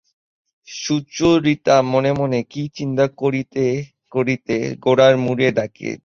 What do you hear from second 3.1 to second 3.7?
করিতে